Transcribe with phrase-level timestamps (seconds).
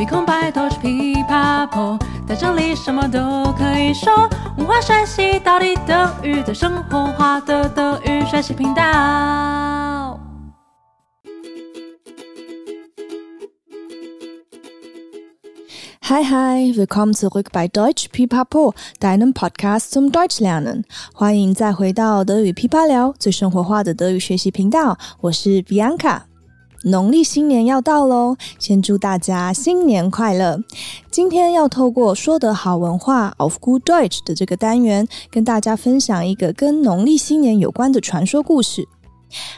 [0.00, 4.10] 没空拜托去噼啪破，在这里什么都可以说。
[4.56, 10.18] 文化学习到底等于在生活化的德语学习频道。
[16.00, 20.84] Hi, hi, willkommen zurück bei Deutsch Pipapo, deinem Podcast zum Deutschlernen。
[21.12, 24.96] 欢迎再回到德语噼啪聊，最生活化的德语学习频道。
[25.20, 26.29] 我是 Bianca。
[26.84, 30.58] 农历新年要到喽，先祝大家新年快乐！
[31.10, 38.88] 今天要透过说得好文化 of Good Deutsch 的这个单元，跟大家分享一个跟农历新年有关的传说故事。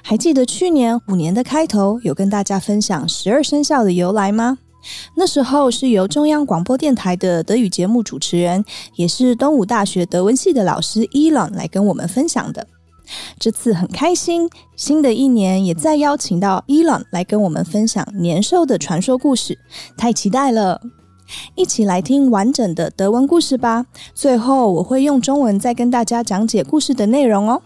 [0.02, 4.59] 还记得去年五年的开头，有跟大家分享十二生肖的由来吗？
[5.15, 8.65] 那时候是由中央广播电台的德语节目主持人，
[8.96, 12.66] 也是东吴大学德文系的老师伊朗来跟我们分享的。
[13.38, 19.59] 这次很开心，新的一年也再邀请到伊朗来跟我们分享年兽的传说故事，
[19.97, 20.80] 太期待了！
[21.54, 23.87] 一起来听完整的德文故事吧。
[24.15, 27.63] 最后我会用中文再跟大家讲解故事的内容哦。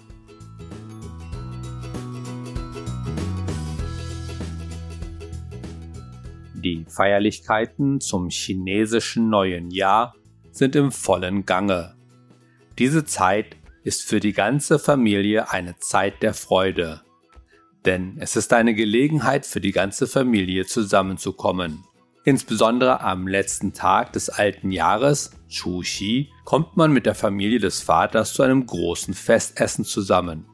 [6.62, 10.12] Die Feierlichkeiten zum chinesischen neuen Jahr
[10.52, 11.92] sind im vollen Gange.
[12.76, 17.02] Diese Zeit ist für die ganze Familie eine Zeit der Freude.
[17.84, 21.84] Denn es ist eine Gelegenheit für die ganze Familie zusammenzukommen.
[22.24, 27.80] Insbesondere am letzten Tag des alten Jahres, Chu Xi, kommt man mit der Familie des
[27.80, 30.46] Vaters zu einem großen Festessen zusammen.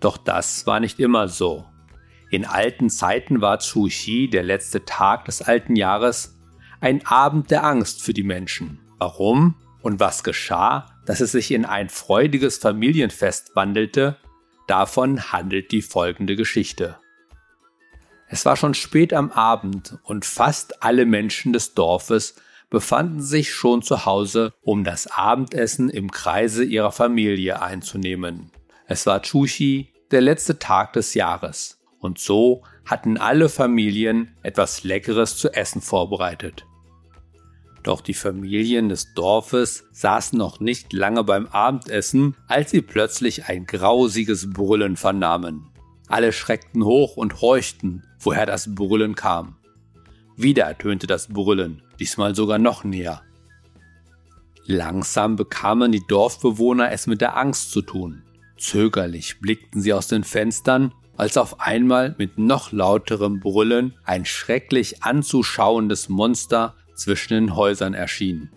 [0.00, 1.64] Doch das war nicht immer so.
[2.30, 6.38] In alten Zeiten war Chu Xi, der letzte Tag des alten Jahres,
[6.82, 8.80] ein Abend der Angst für die Menschen.
[8.98, 9.54] Warum
[9.84, 14.16] und was geschah, dass es sich in ein freudiges Familienfest wandelte,
[14.66, 16.96] davon handelt die folgende Geschichte.
[18.26, 22.36] Es war schon spät am Abend und fast alle Menschen des Dorfes
[22.70, 28.50] befanden sich schon zu Hause, um das Abendessen im Kreise ihrer Familie einzunehmen.
[28.86, 31.78] Es war Chushi, der letzte Tag des Jahres.
[31.98, 36.64] Und so hatten alle Familien etwas Leckeres zu essen vorbereitet.
[37.84, 43.66] Doch die Familien des Dorfes saßen noch nicht lange beim Abendessen, als sie plötzlich ein
[43.66, 45.68] grausiges Brüllen vernahmen.
[46.08, 49.56] Alle schreckten hoch und horchten, woher das Brüllen kam.
[50.34, 53.22] Wieder ertönte das Brüllen, diesmal sogar noch näher.
[54.64, 58.22] Langsam bekamen die Dorfbewohner es mit der Angst zu tun.
[58.56, 65.02] Zögerlich blickten sie aus den Fenstern als auf einmal mit noch lauterem Brüllen ein schrecklich
[65.02, 68.50] anzuschauendes Monster zwischen den Häusern erschien.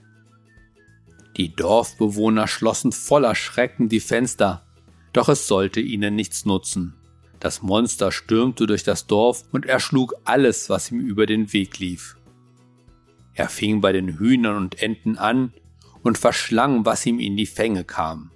[1.37, 4.65] Die Dorfbewohner schlossen voller Schrecken die Fenster,
[5.13, 6.95] doch es sollte ihnen nichts nutzen.
[7.39, 12.17] Das Monster stürmte durch das Dorf und erschlug alles, was ihm über den Weg lief.
[13.35, 15.53] Er fing bei den Hühnern und Enten an
[16.01, 18.31] und verschlang, was ihm in die Fänge kam.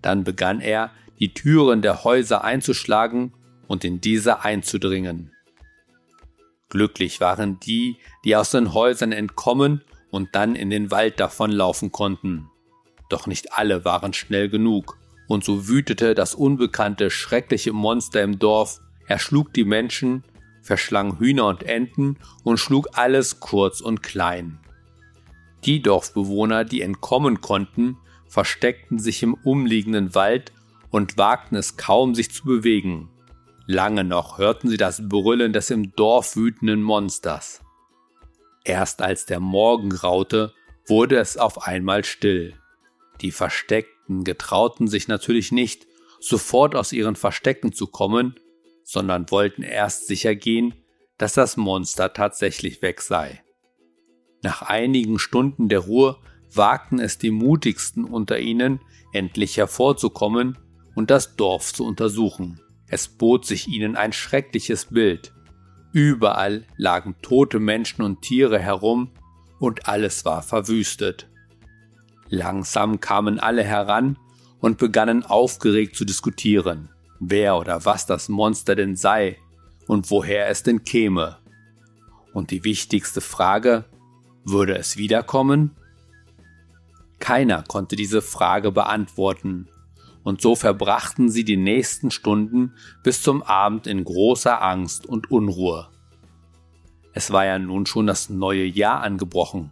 [0.00, 3.32] Dann begann er, die Türen der Häuser einzuschlagen
[3.66, 5.32] und in diese einzudringen.
[6.68, 12.50] Glücklich waren die, die aus den Häusern entkommen und dann in den Wald davonlaufen konnten.
[13.08, 18.80] Doch nicht alle waren schnell genug, und so wütete das unbekannte schreckliche Monster im Dorf,
[19.06, 20.24] erschlug die Menschen,
[20.62, 24.58] verschlang Hühner und Enten und schlug alles kurz und klein.
[25.64, 27.96] Die Dorfbewohner, die entkommen konnten,
[28.26, 30.52] versteckten sich im umliegenden Wald
[30.90, 33.08] und wagten es kaum, sich zu bewegen.
[33.70, 37.60] Lange noch hörten sie das Brüllen des im Dorf wütenden Monsters.
[38.64, 40.54] Erst als der Morgen graute,
[40.86, 42.54] wurde es auf einmal still.
[43.20, 45.86] Die Versteckten getrauten sich natürlich nicht,
[46.18, 48.40] sofort aus ihren Verstecken zu kommen,
[48.84, 50.72] sondern wollten erst sicher gehen,
[51.18, 53.42] dass das Monster tatsächlich weg sei.
[54.42, 56.16] Nach einigen Stunden der Ruhe
[56.54, 58.80] wagten es die mutigsten unter ihnen,
[59.12, 60.56] endlich hervorzukommen
[60.94, 62.62] und das Dorf zu untersuchen.
[62.88, 65.32] Es bot sich ihnen ein schreckliches Bild.
[65.92, 69.10] Überall lagen tote Menschen und Tiere herum
[69.58, 71.28] und alles war verwüstet.
[72.28, 74.18] Langsam kamen alle heran
[74.60, 76.90] und begannen aufgeregt zu diskutieren,
[77.20, 79.38] wer oder was das Monster denn sei
[79.86, 81.38] und woher es denn käme.
[82.32, 83.84] Und die wichtigste Frage,
[84.44, 85.72] würde es wiederkommen?
[87.18, 89.68] Keiner konnte diese Frage beantworten,
[90.22, 95.88] und so verbrachten sie die nächsten Stunden bis zum Abend in großer Angst und Unruhe.
[97.12, 99.70] Es war ja nun schon das neue Jahr angebrochen,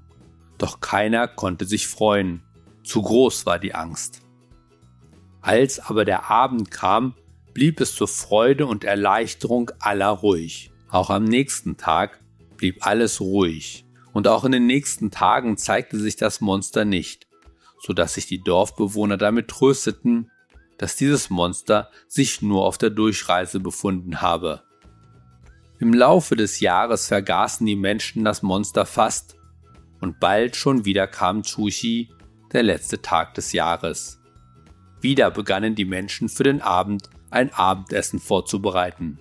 [0.58, 2.42] doch keiner konnte sich freuen,
[2.82, 4.22] zu groß war die Angst.
[5.42, 7.14] Als aber der Abend kam,
[7.52, 10.72] blieb es zur Freude und Erleichterung aller ruhig.
[10.90, 12.20] Auch am nächsten Tag
[12.56, 17.26] blieb alles ruhig, Und auch in den nächsten Tagen zeigte sich das Monster nicht,
[17.80, 20.30] so dass sich die Dorfbewohner damit trösteten,
[20.78, 24.62] dass dieses Monster sich nur auf der Durchreise befunden habe.
[25.78, 29.36] Im Laufe des Jahres vergaßen die Menschen das Monster fast
[30.00, 32.10] und bald schon wieder kam Chushi,
[32.52, 34.20] der letzte Tag des Jahres.
[35.00, 39.20] Wieder begannen die Menschen für den Abend ein Abendessen vorzubereiten.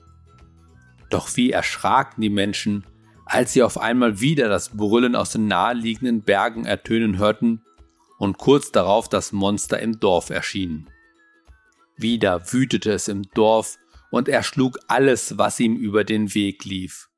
[1.09, 2.85] Doch wie erschraken die Menschen,
[3.25, 7.61] als sie auf einmal wieder das Brüllen aus den naheliegenden Bergen ertönen hörten
[8.17, 10.89] und kurz darauf das Monster im Dorf erschien.
[11.97, 13.77] Wieder wütete es im Dorf
[14.11, 17.09] und erschlug alles, was ihm über den Weg lief.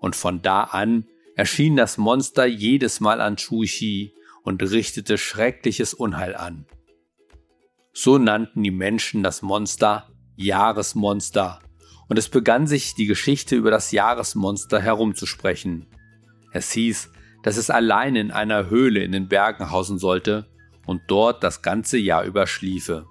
[0.00, 1.06] Und von da an
[1.36, 6.66] erschien das Monster jedes Mal an Chu-Chi und richtete schreckliches Unheil an.
[7.92, 11.60] So nannten die Menschen das Monster Jahresmonster,
[12.08, 15.86] und es begann sich die Geschichte über das Jahresmonster herumzusprechen.
[16.52, 17.10] Es hieß,
[17.42, 20.46] dass es allein in einer Höhle in den Bergen hausen sollte
[20.86, 23.06] und dort das ganze Jahr über schliefe.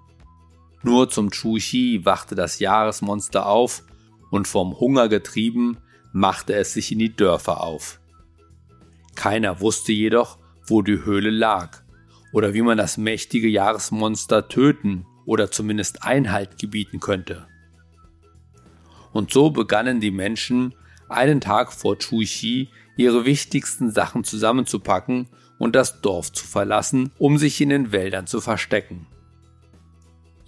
[0.83, 3.83] Nur zum Chu-Chi wachte das Jahresmonster auf
[4.31, 5.77] und vom Hunger getrieben
[6.13, 7.99] machte es sich in die Dörfer auf.
[9.15, 11.81] Keiner wusste jedoch, wo die Höhle lag
[12.33, 17.47] oder wie man das mächtige Jahresmonster töten oder zumindest Einhalt gebieten könnte.
[19.11, 20.73] Und so begannen die Menschen,
[21.09, 25.27] einen Tag vor Chu-Chi ihre wichtigsten Sachen zusammenzupacken
[25.59, 29.07] und das Dorf zu verlassen, um sich in den Wäldern zu verstecken.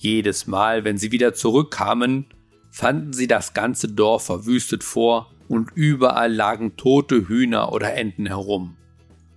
[0.03, 2.25] Jedes Mal, wenn sie wieder zurückkamen,
[2.69, 8.75] fanden sie das ganze Dorf verwüstet vor und überall lagen tote Hühner oder Enten herum.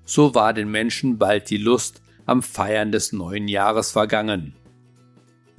[0.05, 4.57] So war den Menschen bald die Lust am Feiern des neuen Jahres vergangen.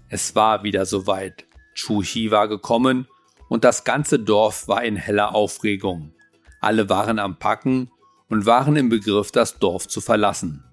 [0.09, 1.45] Es war wieder soweit.
[1.73, 3.07] Chu-Hi war gekommen
[3.47, 6.11] und das ganze Dorf war in heller Aufregung.
[6.59, 7.89] Alle waren am Packen
[8.27, 10.65] und waren im Begriff, das Dorf zu verlassen.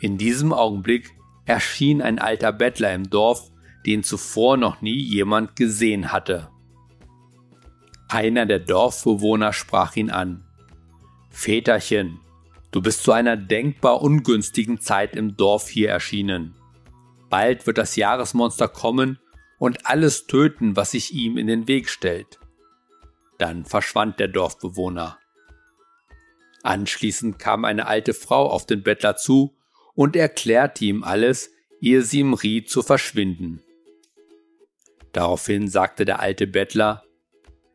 [0.00, 1.14] In diesem Augenblick
[1.44, 3.50] erschien ein alter Bettler im Dorf,
[3.84, 6.48] den zuvor noch nie jemand gesehen hatte.
[8.08, 10.44] Einer der Dorfbewohner sprach ihn an.
[11.30, 12.20] Väterchen,
[12.70, 16.54] du bist zu einer denkbar ungünstigen Zeit im Dorf hier erschienen.
[17.30, 19.18] Bald wird das Jahresmonster kommen
[19.58, 22.38] und alles töten, was sich ihm in den Weg stellt.
[23.38, 25.18] Dann verschwand der Dorfbewohner.
[26.62, 29.56] Anschließend kam eine alte Frau auf den Bettler zu
[29.94, 31.50] und erklärte ihm alles,
[31.80, 33.60] ehe sie ihm riet zu verschwinden.
[35.12, 37.04] Daraufhin sagte der alte Bettler,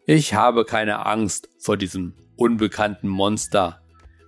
[0.05, 3.81] ich habe keine Angst vor diesem unbekannten Monster.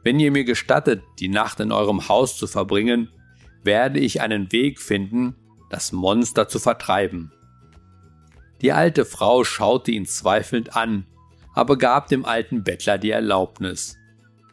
[0.04, 3.10] Wenn ihr mir gestattet, die Nacht in eurem Haus zu verbringen,
[3.64, 5.36] werde ich einen Weg finden,
[5.70, 7.32] das Monster zu vertreiben.
[8.62, 11.06] Die alte Frau schaute ihn zweifelnd an,
[11.54, 13.96] aber gab dem alten Bettler die Erlaubnis.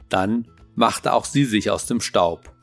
[0.09, 2.56] Dann machte auch sie sich aus dem Staub.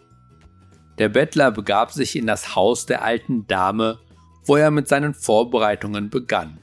[0.97, 3.99] Der Bettler begab sich in das Haus der alten Dame,
[4.45, 6.59] wo er mit seinen Vorbereitungen begann.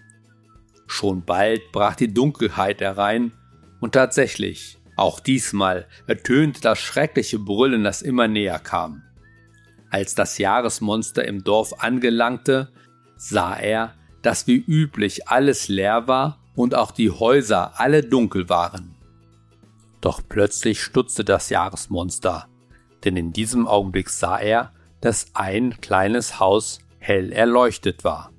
[0.87, 3.33] Schon bald brach die Dunkelheit herein,
[3.81, 9.03] und tatsächlich, auch diesmal ertönte das schreckliche Brüllen, das immer näher kam.
[9.89, 12.69] Als das Jahresmonster im Dorf angelangte,
[13.17, 18.95] sah er, dass wie üblich alles leer war und auch die Häuser alle dunkel waren.
[20.01, 22.47] Doch plötzlich stutzte das Jahresmonster
[23.05, 28.31] denn in diesem Augenblick sah er, dass ein kleines Haus hell erleuchtet war.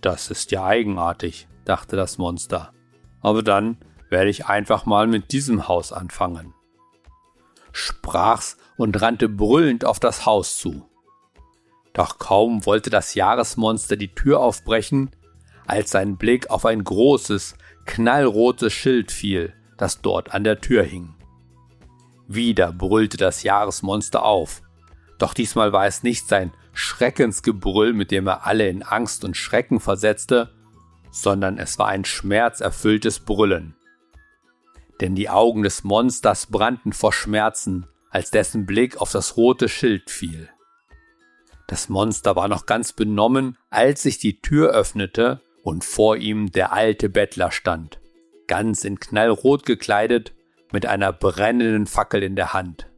[0.00, 2.72] Das ist ja eigenartig, dachte das Monster,
[3.20, 3.78] aber dann
[4.10, 6.54] werde ich einfach mal mit diesem Haus anfangen.
[7.72, 10.88] Sprach's und rannte brüllend auf das Haus zu.
[11.92, 15.10] Doch kaum wollte das Jahresmonster die Tür aufbrechen,
[15.66, 21.17] als sein Blick auf ein großes, knallrotes Schild fiel, das dort an der Tür hing.
[22.28, 24.60] Wieder brüllte das Jahresmonster auf.
[25.18, 29.80] Doch diesmal war es nicht sein Schreckensgebrüll, mit dem er alle in Angst und Schrecken
[29.80, 30.54] versetzte,
[31.10, 33.74] sondern es war ein schmerzerfülltes Brüllen.
[35.00, 40.10] Denn die Augen des Monsters brannten vor Schmerzen, als dessen Blick auf das rote Schild
[40.10, 40.50] fiel.
[41.66, 46.72] Das Monster war noch ganz benommen, als sich die Tür öffnete und vor ihm der
[46.74, 48.00] alte Bettler stand,
[48.46, 50.34] ganz in Knallrot gekleidet
[50.72, 52.90] mit einer brennenden Fackel in der Hand.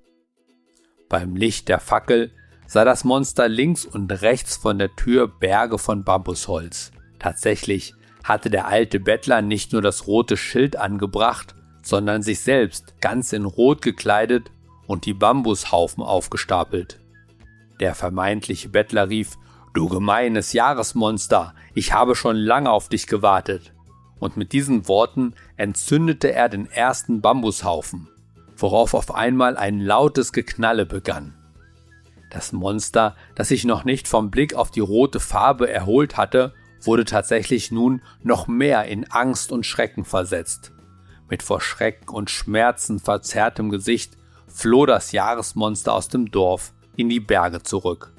[1.08, 2.32] Beim Licht der Fackel
[2.66, 6.92] sah das Monster links und rechts von der Tür Berge von Bambusholz.
[7.18, 13.32] Tatsächlich hatte der alte Bettler nicht nur das rote Schild angebracht, sondern sich selbst ganz
[13.32, 14.50] in Rot gekleidet
[14.86, 17.00] und die Bambushaufen aufgestapelt.
[17.80, 19.36] Der vermeintliche Bettler rief,
[19.72, 23.72] Du gemeines Jahresmonster, ich habe schon lange auf dich gewartet
[24.18, 28.08] und mit diesen Worten entzündete er den ersten Bambushaufen.
[28.56, 31.32] worauf auf einmal ein lautes Geknalle begann.
[32.28, 36.52] Das Monster, das sich noch nicht vom Blick auf die rote Farbe erholt hatte,
[36.82, 40.72] wurde tatsächlich nun noch mehr in Angst und Schrecken versetzt.
[41.30, 47.20] Mit vor Schreck und Schmerzen verzerrtem Gesicht floh das Jahresmonster aus dem Dorf in die
[47.20, 48.12] Berge zurück.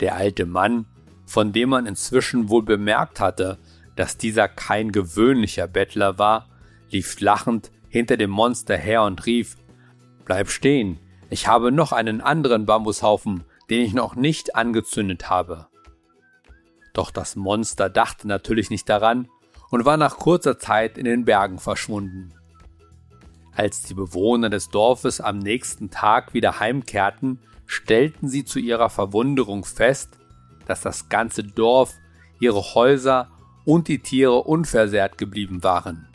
[0.00, 0.86] Der alte Mann,
[1.26, 3.58] von dem man inzwischen wohl bemerkt hatte,
[3.96, 6.48] dass dieser kein gewöhnlicher Bettler war,
[6.90, 9.56] lief lachend hinter dem Monster her und rief
[10.24, 10.98] Bleib stehen,
[11.30, 15.66] ich habe noch einen anderen Bambushaufen, den ich noch nicht angezündet habe.
[16.92, 19.28] Doch das Monster dachte natürlich nicht daran
[19.70, 22.32] und war nach kurzer Zeit in den Bergen verschwunden.
[23.56, 29.64] Als die Bewohner des Dorfes am nächsten Tag wieder heimkehrten, stellten sie zu ihrer Verwunderung
[29.64, 30.18] fest,
[30.66, 31.94] dass das ganze Dorf,
[32.40, 33.28] ihre Häuser
[33.64, 36.08] und die Tiere unversehrt geblieben waren.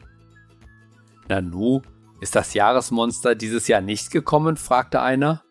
[1.28, 1.82] Nanu,
[2.22, 4.58] ist das Jahresmonster dieses Jahr nicht gekommen?
[4.58, 5.44] fragte einer.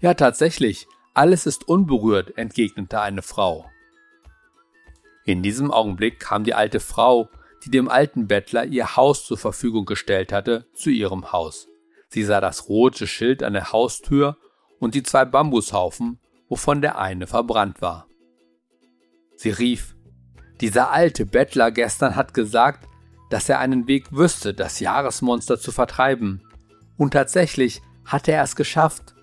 [0.00, 3.70] Ja, tatsächlich, alles ist unberührt, entgegnete eine Frau.
[5.24, 7.28] In diesem Augenblick kam die alte Frau,
[7.64, 11.68] die dem alten Bettler ihr Haus zur Verfügung gestellt hatte, zu ihrem Haus.
[12.08, 14.36] Sie sah das rote Schild an der Haustür
[14.78, 18.06] und die zwei Bambushaufen, wovon der eine verbrannt war.
[19.34, 19.95] Sie rief,
[20.60, 22.88] dieser alte Bettler gestern hat gesagt,
[23.30, 26.42] dass er einen Weg wüsste, das Jahresmonster zu vertreiben.
[26.96, 29.14] Und tatsächlich hatte er es geschafft.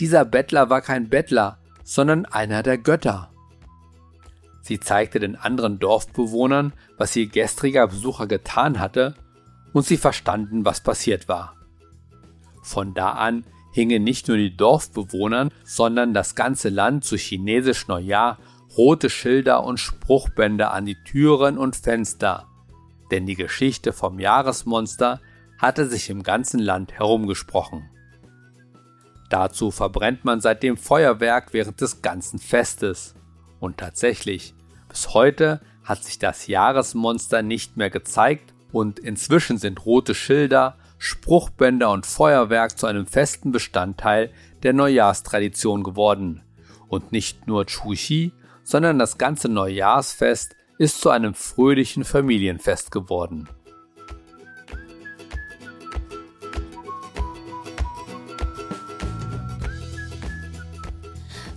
[0.00, 3.30] Dieser Bettler war kein Bettler, sondern einer der Götter.
[4.62, 9.14] Sie zeigte den anderen Dorfbewohnern, was ihr gestriger Besucher getan hatte,
[9.72, 11.54] und sie verstanden, was passiert war.
[12.62, 18.38] Von da an hingen nicht nur die Dorfbewohnern, sondern das ganze Land zu chinesisch Neujahr
[18.76, 22.46] rote Schilder und Spruchbänder an die Türen und Fenster,
[23.10, 25.20] denn die Geschichte vom Jahresmonster
[25.58, 27.88] hatte sich im ganzen Land herumgesprochen.
[29.28, 33.14] Dazu verbrennt man seitdem Feuerwerk während des ganzen Festes.
[33.60, 34.54] Und tatsächlich,
[34.88, 41.90] bis heute hat sich das Jahresmonster nicht mehr gezeigt und inzwischen sind rote Schilder, Spruchbänder
[41.90, 44.30] und Feuerwerk zu einem festen Bestandteil
[44.62, 46.42] der Neujahrstradition geworden.
[46.88, 48.32] Und nicht nur Chuxi,
[48.70, 53.48] sondern das ganze Neujahrsfest ist zu einem fröhlichen Familienfest geworden.“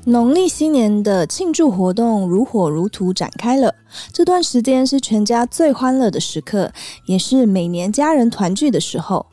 [0.05, 3.75] 农历新年的庆祝活动如火如荼展开了。
[4.11, 6.73] 这段时间是全家最欢乐的时刻，
[7.05, 9.27] 也是每年家人团聚的时候。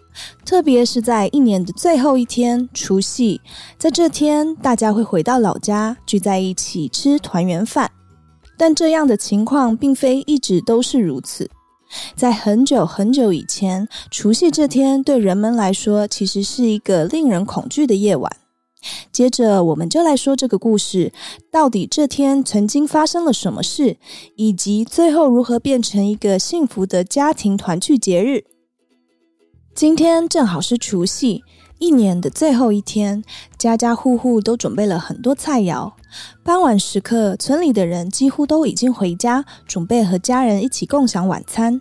[0.45, 3.41] 特别是在一年的最后一天——除夕，
[3.79, 7.91] 在这天，大家会回到老家，聚在一起吃团圆饭。
[8.57, 11.51] 但这样的情况并非一直都是如此。
[12.15, 18.31] 在很久很久以前，除夕这天对人们来说，其实是一个令人恐惧的夜晚。
[19.13, 21.13] 接着，我们就来说这个故事：
[21.51, 23.97] 到底这天曾经发生了什么事，
[24.37, 28.45] 以及最后如何变成一个幸福的家庭团聚节日。
[29.81, 31.43] 今天正好是除夕，
[31.79, 33.25] 一年的最后一天，
[33.57, 35.91] 家家户户都准备了很多菜肴。
[36.45, 41.81] 傍晚时刻，村里的人几乎都已经回家，准备和家人一起共享晚餐。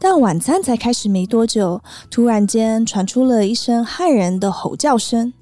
[0.00, 5.32] 但晚餐才开始没多久，突然间传出了一声骇人的吼叫声，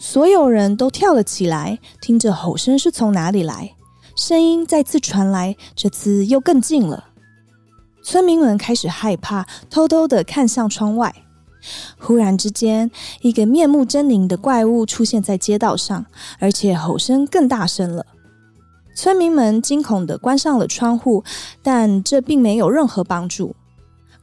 [0.00, 3.76] 所有人都跳了起来，听着吼声是从哪里来？
[4.16, 7.09] 声音再次传来，这次又更近了。
[8.02, 11.14] 村民们开始害怕，偷偷的看向窗外。
[11.98, 12.90] 忽然之间，
[13.20, 16.06] 一个面目狰狞的怪物出现在街道上，
[16.38, 18.06] 而且吼声更大声了。
[18.94, 21.22] 村民们惊恐的关上了窗户，
[21.62, 23.54] 但这并没有任何帮助。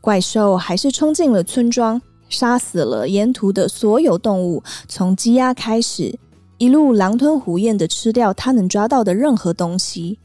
[0.01, 6.17] 怪兽还是冲进了村庄，杀死了沿途的所有动物，从鸡鸭开始，
[6.57, 10.17] 一路狼吞虎咽的吃掉它能抓到的任何东西。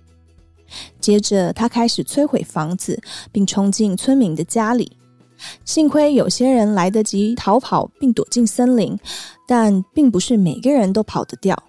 [1.02, 2.98] 接着，他开始摧毁房子，
[3.30, 4.96] 并冲进村民的家里。
[5.64, 8.96] 幸亏有些人来得及逃跑，并躲进森林，
[9.46, 11.60] 但并不是每个人都跑得掉。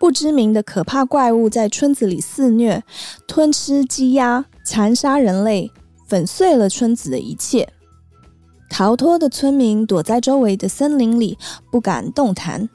[0.00, 2.82] 不知名的可怕怪物在村子里肆虐，
[3.28, 5.70] 吞吃鸡鸭，残杀人类，
[6.06, 7.68] 粉碎了村子的一切。
[8.68, 11.38] 逃脱的村民躲在周围的森林里，
[11.70, 12.68] 不敢动弹。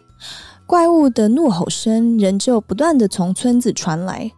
[0.66, 4.32] 怪物的怒吼声仍旧不断的从村子传来。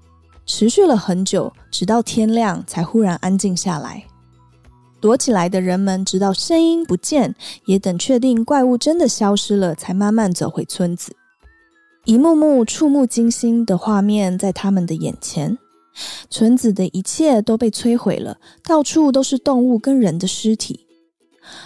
[0.46, 4.06] 持续了很久，直到天亮才忽然安静下来。
[5.00, 7.36] 躲起来的人们直到声音不见，
[7.66, 11.16] 也等确定怪物真的消失了，才慢慢走回村子。
[12.06, 15.58] 一幕幕触目惊心的画面在他们的眼前：
[16.30, 20.88] 村子的一切都被摧毁了，到处都是动物跟人的尸体。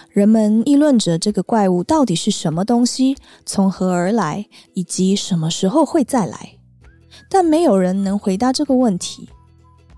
[0.09, 3.15] 人们议论着这个怪物到底是什么东西，
[3.45, 6.56] 从何而来，以及什么时候会再来。
[7.29, 9.29] 但没有人能回答这个问题。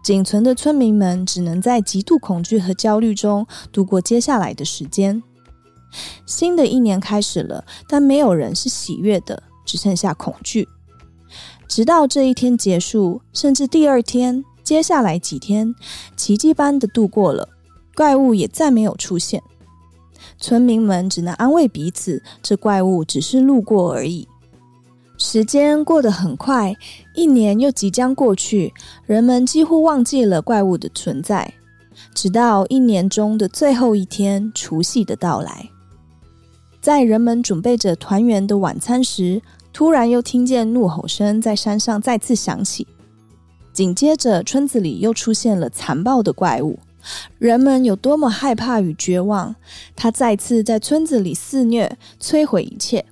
[0.04, 5.22] 仅存的村民们只能在极度恐惧和焦虑中度过接下来的时间。
[6.26, 10.68] 新的一年开始了，但没有人是喜悦的，只剩下恐惧。
[11.68, 15.76] 直到这一天结束，甚至第二天、接下来几天，
[16.16, 17.50] 奇迹般的度过了，
[17.96, 19.44] 怪物也再没有出现。
[20.38, 24.28] 村民们只能安慰彼此，这怪物只是路过而已。
[25.22, 26.74] 时间过得很快，
[27.14, 28.74] 一年又即将过去，
[29.06, 31.54] 人们几乎忘记了怪物的存在。
[32.16, 35.70] 直到一年中的最后一天——除夕的到来，
[36.82, 39.42] 在人们准备着团圆的晚餐时，
[39.74, 42.88] 突然又听见怒吼声在山上再次响起。
[43.74, 46.80] 紧接着，村子里又出现了残暴的怪物。
[47.38, 49.54] 人们有多么害怕与绝望，
[49.98, 53.04] 他再次在村子里肆虐，摧毁一切。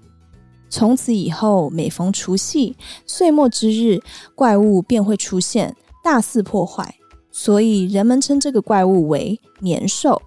[0.69, 3.99] 从此以后，每逢除夕、岁末之日，
[4.35, 6.95] 怪物便会出现，大肆破坏。
[7.31, 10.21] 所以人们称这个怪物为年兽。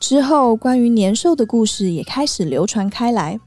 [0.00, 3.38] 之后，关于年兽的故事也开始流传开来。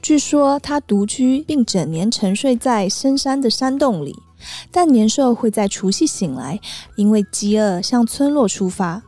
[0.00, 4.14] 据说，它独居并整年沉睡在深山的山洞里，
[4.70, 6.60] 但年兽会在除夕醒来，
[6.96, 9.02] 因为饥饿向村落出发。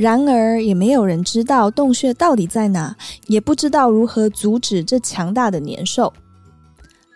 [0.00, 6.10] 然而，也没有人知道洞穴到底在哪，也不知道如何阻止这强大的年兽。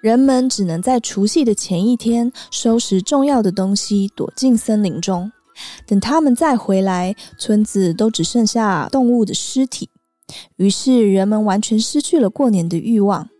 [0.03, 5.33] 人们只能在除夕的前一天收拾重要的东西，躲进森林中。
[5.87, 9.89] 等他们再回来，村子都只剩下动物的尸体。
[10.57, 13.31] 于是，人们完全失去了过年的欲望。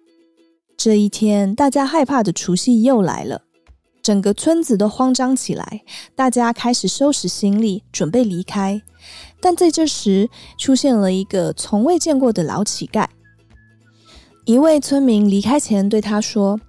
[0.79, 3.43] 这一天，大家害怕的除夕又来了，
[4.05, 5.81] 整个村子都慌张起来，
[6.15, 8.83] 大家开始收拾行李，准备离开。
[9.41, 13.07] 但在这时，出现了一个从未见过的老乞丐。
[14.45, 16.61] 一位村民离开前对他说：“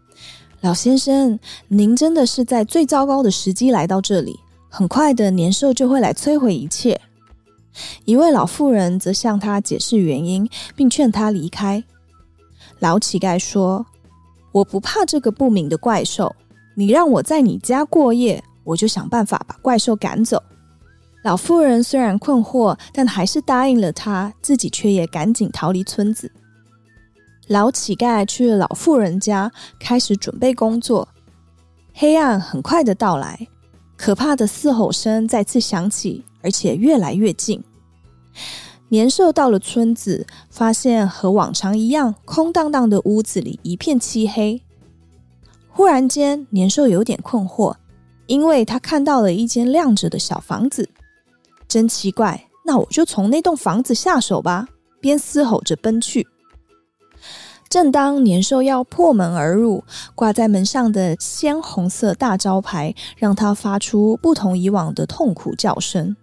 [0.62, 7.02] 老先生，您真的是在最糟糕的时机来到这里，很快的年兽就会来摧毁一切。”
[8.06, 11.84] 一位老妇人则向他解释原因，并劝他离开。
[12.80, 13.86] 老乞丐说
[14.54, 16.34] ：“我不怕这个不明的怪兽，
[16.76, 20.42] 你让我在你家过夜，我就想办法把怪兽赶走。”
[21.24, 26.32] 老妇人虽然困惑，但还是答应了他，自己却也赶紧逃离村子。
[27.48, 31.08] 老乞丐去了老妇人家，开始准备工作。
[31.94, 33.48] 黑暗很快的到来，
[33.98, 37.64] 可怕的嘶吼声再次响起，而且越来越近。
[38.90, 44.62] 年兽到了村子，发现和往常一样，空荡荡的屋子里一片漆黑。
[45.78, 47.76] 忽然间，年兽有点困惑，
[48.28, 50.88] 因为他看到了一间亮着的小房子。
[51.68, 54.70] 真奇怪，那我就从那栋房子下手吧！
[55.02, 56.26] 边嘶吼着奔去。
[57.68, 59.84] 正当年兽要破门而入，
[60.16, 66.16] 挂在门上的鲜红色大招牌让他发出不同以往的痛苦叫声。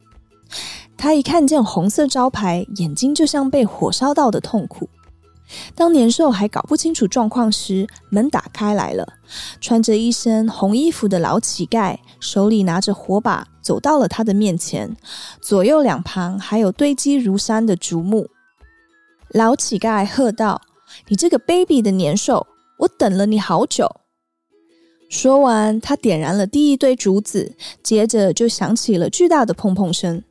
[0.96, 4.88] 他一看见红色招牌，眼睛就像被火烧到的痛苦。
[5.74, 9.06] 当年兽还搞不清楚状况时，门打开来了，
[9.60, 13.46] 穿着一身红衣服的老乞丐手里拿着火把。
[13.62, 14.96] 走到了他的面前，
[15.40, 18.26] 左右两旁还有堆积如山的竹木。
[19.28, 20.60] 老乞丐喝道
[21.06, 22.44] ：“你这个卑鄙的年兽，
[22.80, 23.88] 我等了你好久！”
[25.08, 30.24] 说完，他点燃了第一堆竹子，接着就响起了巨大的砰砰声。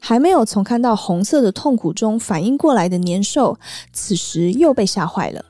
[0.00, 3.58] 还没有从看到红色的痛苦中反应过来的年兽，
[3.92, 5.44] 此时又被吓坏了。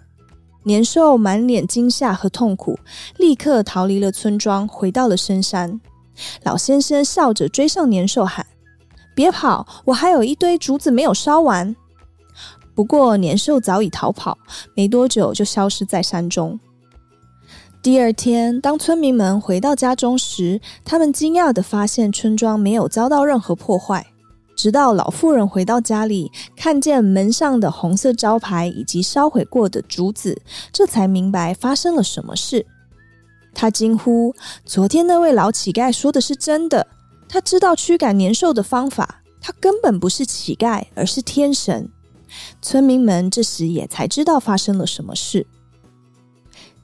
[0.64, 2.78] 年兽满脸惊吓和痛苦，
[3.16, 5.80] 立刻逃离了村庄，回到了深山。
[6.44, 8.46] 老先生笑着追上年兽，喊
[9.16, 11.74] ：“别跑，我还有一堆竹子没有烧完。”
[12.76, 14.38] 不过年兽早已逃跑，
[14.76, 16.60] 没多久就消失在山中。
[17.82, 24.06] 第二天，当村民们回到家中时，他们惊讶地发现村庄没有遭到任何破坏。
[24.54, 30.40] 直到老妇人回到家里，看见门上的红色招牌以及烧毁过的竹子，
[30.72, 32.64] 这才明白发生了什么事。
[33.52, 34.32] 他惊呼
[34.64, 36.86] ：“昨天那位老乞丐说的是真的，
[37.28, 39.22] 他知道驱赶年兽的方法。
[39.40, 41.90] 他根本不是乞丐，而是天神。”
[42.62, 45.48] 村民们这时也才知道发生了什么事。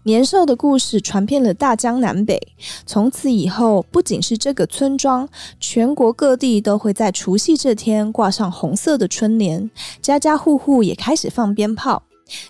[0.05, 2.41] 年兽的故事传遍了大江南北，
[2.87, 5.29] 从此以后，不仅是这个村庄，
[5.61, 12.03] 全国各地都会在除夕这天挂上红色的春联，家家户户也开始放鞭炮。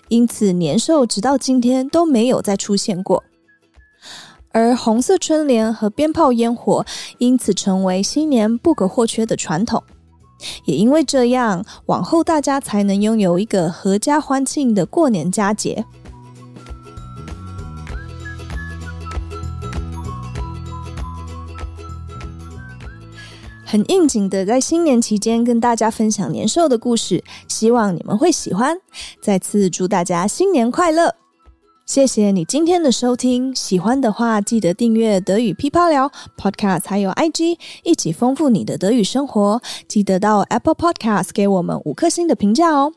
[0.07, 3.23] 因此，年兽直到今天都没有再出现过。
[4.51, 6.85] 而红色春联和鞭炮烟火
[7.19, 9.83] 因此成为新年不可或缺的传统。
[10.63, 15.85] 也因为这样，往后大家才能拥有一个合家欢庆的过年佳节。
[23.71, 28.75] 很应景的，在新年期间跟大家分享年兽的故事，希望你们会喜欢。
[29.21, 31.13] 再次祝大家新年快乐！
[31.85, 39.61] 谢谢你今天的收听，喜欢的话记得订阅德语噼啪聊 Podcast，还有 IG，一起丰富你的德语生活。
[39.87, 42.91] 记得到 Apple Podcast 给我们五颗星的评价哦。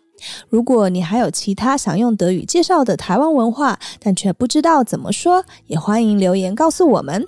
[0.49, 7.27] 如果你还有其他想用德语介绍的台湾文化，但却不知道怎么说，也欢迎留言告诉我们。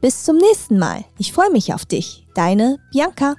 [0.00, 1.04] Bis zum nächsten Mal.
[1.18, 2.23] Ich freue mich auf dich.
[2.34, 3.36] Deine Bianca.